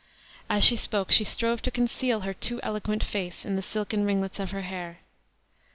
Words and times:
As 0.49 0.63
she 0.63 0.77
spoke 0.77 1.11
she 1.11 1.23
strove 1.23 1.61
to 1.61 1.69
conceal 1.69 2.21
her 2.21 2.33
too 2.33 2.59
eloquent 2.63 3.03
face 3.03 3.45
in 3.45 3.55
the 3.55 3.61
silken 3.61 4.03
ringlets 4.03 4.39
of 4.39 4.49
her 4.49 4.63
hair. 4.63 4.97